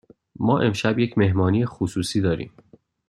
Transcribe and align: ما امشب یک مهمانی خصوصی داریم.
ما 0.39 0.59
امشب 0.59 0.99
یک 0.99 1.17
مهمانی 1.17 1.65
خصوصی 1.65 2.21
داریم. 2.21 2.51